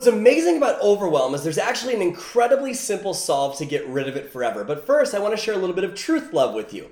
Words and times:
What's 0.00 0.16
amazing 0.16 0.56
about 0.56 0.80
overwhelm 0.80 1.34
is 1.34 1.44
there's 1.44 1.58
actually 1.58 1.92
an 1.94 2.00
incredibly 2.00 2.72
simple 2.72 3.12
solve 3.12 3.58
to 3.58 3.66
get 3.66 3.86
rid 3.86 4.08
of 4.08 4.16
it 4.16 4.32
forever. 4.32 4.64
But 4.64 4.86
first, 4.86 5.14
I 5.14 5.18
want 5.18 5.36
to 5.36 5.36
share 5.36 5.52
a 5.52 5.58
little 5.58 5.76
bit 5.76 5.84
of 5.84 5.94
truth 5.94 6.32
love 6.32 6.54
with 6.54 6.72
you. 6.72 6.90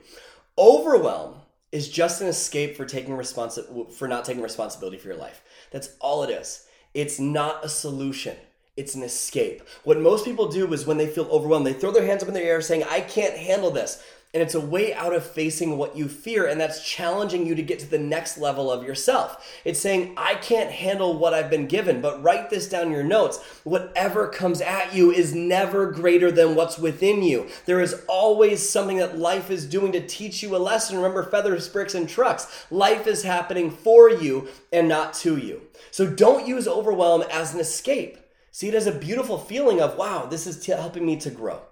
Overwhelm 0.59 1.37
is 1.73 1.89
just 1.89 2.21
an 2.21 2.27
escape 2.27 2.77
for 2.77 2.85
taking 2.85 3.15
responsi- 3.15 3.91
for 3.91 4.09
not 4.09 4.27
taking 4.27 4.43
responsibility 4.43 4.99
for 4.99 5.09
your 5.09 5.17
life. 5.17 5.41
That's 5.71 5.97
all 6.01 6.23
it 6.23 6.29
is. 6.29 6.67
It's 6.93 7.19
not 7.19 7.65
a 7.65 7.71
solution. 7.71 8.37
It's 8.77 8.95
an 8.95 9.03
escape. 9.03 9.63
What 9.85 9.99
most 9.99 10.27
people 10.27 10.49
do 10.49 10.71
is 10.75 10.87
when 10.87 10.99
they 10.99 11.07
feel 11.07 11.29
overwhelmed, 11.31 11.67
they 11.67 11.73
throw 11.73 11.93
their 11.93 12.05
hands 12.05 12.23
up 12.23 12.29
in 12.29 12.35
the 12.35 12.43
air 12.43 12.61
saying, 12.61 12.85
"I 12.85 13.01
can't 13.01 13.39
handle 13.39 13.71
this." 13.71 14.03
And 14.35 14.43
it's 14.43 14.55
a 14.55 14.61
way 14.61 14.93
out 14.93 15.15
of 15.15 15.25
facing 15.25 15.79
what 15.79 15.97
you 15.97 16.07
fear, 16.07 16.47
and 16.47 16.61
that's 16.61 16.87
challenging 16.87 17.47
you 17.47 17.55
to 17.55 17.63
get 17.63 17.79
to 17.79 17.91
the 17.91 17.99
next 17.99 18.37
level 18.37 18.71
of 18.71 18.85
yourself. 18.85 19.61
It's 19.65 19.81
saying, 19.81 20.13
I 20.19 20.35
can't 20.35 20.71
handle 20.71 21.19
what 21.19 21.33
I've 21.33 21.49
been 21.49 21.67
given, 21.67 22.03
but 22.03 22.23
write 22.23 22.51
this 22.51 22.69
down 22.69 22.89
in 22.89 22.93
your 22.93 23.03
notes. 23.03 23.43
Whatever 23.65 24.29
comes 24.29 24.61
at 24.61 24.95
you 24.95 25.11
is 25.11 25.35
never 25.35 25.91
greater 25.91 26.31
than 26.31 26.55
what's 26.55 26.79
within 26.79 27.23
you. 27.23 27.49
There 27.65 27.81
is 27.81 28.03
always 28.07 28.69
something 28.69 28.99
that 28.99 29.19
life 29.19 29.51
is 29.51 29.65
doing 29.65 29.93
to 29.93 30.07
teach 30.07 30.43
you 30.43 30.55
a 30.55 30.59
lesson. 30.59 30.97
Remember, 30.97 31.23
feathers, 31.23 31.67
bricks, 31.67 31.95
and 31.95 32.07
trucks. 32.07 32.67
Life 32.71 33.07
is 33.07 33.23
happening 33.23 33.71
for 33.71 34.11
you 34.11 34.49
and 34.71 34.89
not 34.89 35.15
to 35.15 35.39
you. 35.39 35.63
So 35.91 36.07
don't 36.07 36.47
use 36.47 36.69
overwhelm 36.69 37.23
as 37.31 37.55
an 37.55 37.61
escape. 37.61 38.19
See 38.51 38.69
it 38.69 38.75
as 38.75 38.87
a 38.87 38.93
beautiful 38.93 39.39
feeling 39.39 39.81
of, 39.81 39.97
wow, 39.97 40.27
this 40.27 40.47
is 40.47 40.61
t- 40.61 40.73
helping 40.73 41.07
me 41.07 41.17
to 41.21 41.31
grow. 41.31 41.63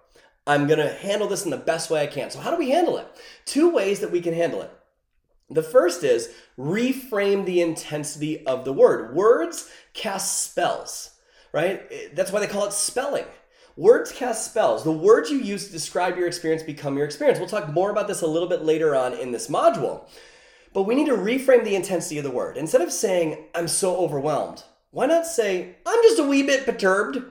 I'm 0.47 0.67
going 0.67 0.79
to 0.79 0.93
handle 0.93 1.29
this 1.29 1.45
in 1.45 1.51
the 1.51 1.57
best 1.57 1.91
way 1.91 2.03
I 2.03 2.07
can. 2.07 2.31
So, 2.31 2.41
how 2.41 2.51
do 2.51 2.57
we 2.57 2.71
handle 2.71 2.99
it? 2.99 3.09
Two 3.45 3.71
ways 3.71 4.01
that 4.01 4.13
we 4.13 4.21
can 4.21 4.35
handle 4.35 4.63
it. 4.63 4.71
The 5.51 5.63
first 5.63 6.03
is 6.03 6.33
reframe 6.59 7.45
the 7.45 7.61
intensity 7.61 8.45
of 8.47 8.65
the 8.65 8.73
word. 8.73 9.15
Words 9.15 9.71
cast 9.93 10.43
spells, 10.43 11.11
right? 11.53 11.83
That's 12.15 12.33
why 12.33 12.41
they 12.41 12.47
call 12.47 12.67
it 12.67 12.73
spelling. 12.73 13.25
Words 13.77 14.11
cast 14.11 14.45
spells. 14.51 14.85
The 14.85 14.93
words 14.93 15.30
you 15.30 15.38
use 15.38 15.66
to 15.66 15.73
describe 15.73 16.16
your 16.16 16.27
experience 16.27 16.63
become 16.63 16.97
your 16.97 17.05
experience. 17.05 17.38
We'll 17.38 17.49
talk 17.49 17.69
more 17.69 17.91
about 17.91 18.09
this 18.09 18.23
a 18.23 18.27
little 18.27 18.49
bit 18.49 18.63
later 18.63 18.97
on 18.97 19.13
in 19.13 19.33
this 19.33 19.49
module. 19.49 20.09
But 20.73 20.85
we 20.85 20.95
need 20.95 21.07
to 21.07 21.16
reframe 21.16 21.63
the 21.63 21.77
intensity 21.77 22.19
of 22.19 22.25
the 22.25 22.31
word. 22.31 22.57
Instead 22.57 22.81
of 22.81 22.91
saying, 22.91 23.45
I'm 23.55 23.69
so 23.69 23.97
overwhelmed, 23.99 24.65
why 24.91 25.07
not 25.07 25.27
say, 25.27 25.77
I'm 25.85 26.03
just 26.03 26.19
a 26.19 26.25
wee 26.25 26.43
bit 26.43 26.65
perturbed? 26.65 27.19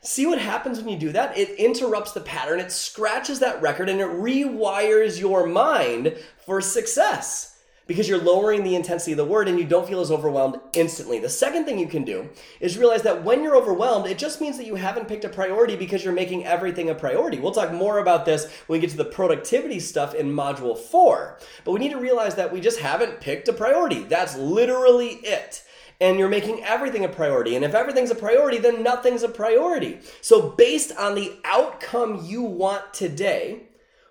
See 0.00 0.26
what 0.26 0.38
happens 0.38 0.78
when 0.78 0.88
you 0.88 0.98
do 0.98 1.12
that? 1.12 1.36
It 1.36 1.50
interrupts 1.58 2.12
the 2.12 2.20
pattern, 2.20 2.60
it 2.60 2.72
scratches 2.72 3.40
that 3.40 3.60
record, 3.60 3.88
and 3.88 4.00
it 4.00 4.08
rewires 4.08 5.20
your 5.20 5.46
mind 5.46 6.16
for 6.44 6.60
success 6.60 7.58
because 7.88 8.06
you're 8.06 8.22
lowering 8.22 8.62
the 8.62 8.76
intensity 8.76 9.12
of 9.12 9.16
the 9.16 9.24
word 9.24 9.48
and 9.48 9.58
you 9.58 9.64
don't 9.64 9.88
feel 9.88 10.00
as 10.00 10.12
overwhelmed 10.12 10.60
instantly. 10.74 11.18
The 11.18 11.28
second 11.28 11.64
thing 11.64 11.78
you 11.78 11.88
can 11.88 12.04
do 12.04 12.28
is 12.60 12.78
realize 12.78 13.02
that 13.02 13.24
when 13.24 13.42
you're 13.42 13.56
overwhelmed, 13.56 14.06
it 14.06 14.18
just 14.18 14.40
means 14.40 14.58
that 14.58 14.66
you 14.66 14.74
haven't 14.76 15.08
picked 15.08 15.24
a 15.24 15.28
priority 15.28 15.74
because 15.74 16.04
you're 16.04 16.12
making 16.12 16.44
everything 16.44 16.90
a 16.90 16.94
priority. 16.94 17.40
We'll 17.40 17.50
talk 17.50 17.72
more 17.72 17.98
about 17.98 18.26
this 18.26 18.44
when 18.66 18.78
we 18.78 18.80
get 18.80 18.90
to 18.90 18.98
the 18.98 19.06
productivity 19.06 19.80
stuff 19.80 20.14
in 20.14 20.30
module 20.30 20.78
four. 20.78 21.38
But 21.64 21.72
we 21.72 21.80
need 21.80 21.92
to 21.92 21.98
realize 21.98 22.34
that 22.34 22.52
we 22.52 22.60
just 22.60 22.78
haven't 22.78 23.20
picked 23.20 23.48
a 23.48 23.54
priority. 23.54 24.02
That's 24.04 24.36
literally 24.36 25.18
it 25.24 25.64
and 26.00 26.18
you're 26.18 26.28
making 26.28 26.62
everything 26.62 27.04
a 27.04 27.08
priority. 27.08 27.56
And 27.56 27.64
if 27.64 27.74
everything's 27.74 28.10
a 28.10 28.14
priority, 28.14 28.58
then 28.58 28.82
nothing's 28.82 29.22
a 29.22 29.28
priority. 29.28 29.98
So, 30.20 30.50
based 30.50 30.92
on 30.96 31.14
the 31.14 31.36
outcome 31.44 32.24
you 32.24 32.42
want 32.42 32.94
today, 32.94 33.64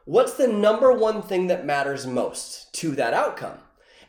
what's 0.05 0.33
the 0.33 0.47
number 0.47 0.91
one 0.91 1.21
thing 1.21 1.47
that 1.47 1.65
matters 1.65 2.05
most 2.05 2.73
to 2.75 2.91
that 2.91 3.13
outcome? 3.13 3.57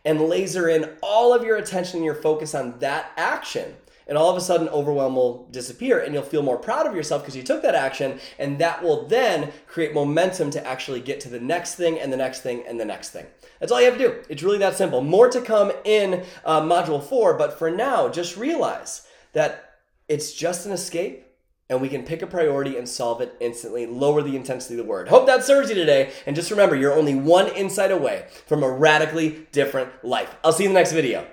And 0.05 0.23
laser 0.23 0.69
in 0.69 0.97
all 1.03 1.35
of 1.35 1.45
your 1.45 1.57
attention 1.57 1.99
and 1.99 2.05
your 2.05 2.15
focus 2.15 2.55
on 2.55 2.79
that 2.79 3.13
action 3.17 3.77
and 4.09 4.17
all 4.17 4.31
of 4.31 4.37
a 4.37 4.41
sudden 4.41 4.69
overwhelm 4.69 5.15
will 5.15 5.47
disappear 5.51 6.01
and 6.01 6.15
you'll 6.15 6.23
feel 6.23 6.43
more 6.43 6.57
proud 6.57 6.87
of 6.87 6.97
yourself 6.97 7.23
because 7.23 7.37
you 7.37 7.43
took 7.43 7.63
that 7.63 7.75
action 7.75 8.19
and 8.39 8.59
that 8.59 8.83
will 8.83 9.07
then 9.07 9.53
create 9.67 9.95
momentum 9.95 10.51
to 10.51 10.67
actually 10.67 11.01
get 11.01 11.21
to 11.21 11.29
the 11.29 11.41
next 11.41 11.75
thing 11.75 11.99
and 11.99 12.13
the 12.13 12.17
next 12.17 12.41
thing 12.41 12.65
and 12.67 12.81
the 12.81 12.85
next 12.85 13.11
thing 13.11 13.27
that's 13.61 13.71
all 13.71 13.81
you 13.81 13.87
have 13.87 13.99
to 13.99 14.09
do 14.09 14.23
it's 14.29 14.43
really 14.43 14.59
that 14.59 14.77
simple 14.77 15.03
more 15.03 15.29
to 15.29 15.41
come 15.41 15.71
in 15.85 16.25
uh, 16.45 16.61
module 16.61 17.03
four 17.03 17.35
but 17.35 17.59
for 17.59 17.71
now 17.71 18.09
just 18.09 18.37
realize 18.37 19.07
that 19.33 19.81
it's 20.09 20.33
just 20.33 20.67
an 20.67 20.73
escape 20.73 21.25
and 21.71 21.81
we 21.81 21.89
can 21.89 22.03
pick 22.03 22.23
a 22.23 22.27
priority 22.27 22.77
and 22.77 22.89
solve 22.89 23.21
it 23.21 23.37
instantly, 23.41 23.85
lower 23.87 24.23
the 24.23 24.37
intensity 24.37 24.75
of 24.75 24.79
the 24.79 24.91
word. 24.91 25.09
Hope 25.09 25.27
that 25.27 25.45
serves 25.45 25.69
you 25.69 25.75
today. 25.75 26.11
And 26.27 26.35
just 26.35 26.51
remember, 26.51 26.75
you're 26.75 26.95
only 26.95 27.15
one 27.15 27.49
insight 27.49 27.91
away 27.91 28.27
from 28.47 28.63
a 28.63 28.71
radically 28.71 29.47
different 29.53 30.03
life. 30.03 30.35
I'll 30.43 30.53
see 30.53 30.65
you 30.65 30.71
in 30.71 30.75
the 30.75 30.81
next 30.81 30.93
video. 30.93 31.27